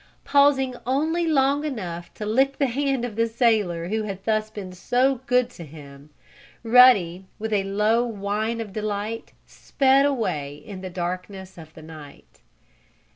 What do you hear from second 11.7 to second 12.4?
the night.